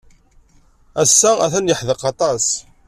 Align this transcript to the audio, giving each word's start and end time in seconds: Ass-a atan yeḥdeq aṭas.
Ass-a 1.01 1.31
atan 1.45 1.69
yeḥdeq 1.69 2.01
aṭas. 2.11 2.45